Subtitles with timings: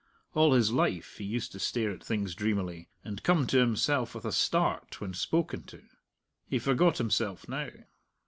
[0.33, 4.25] All his life he used to stare at things dreamily, and come to himself with
[4.25, 5.83] a start when spoken to.
[6.49, 7.69] He forgot himself now.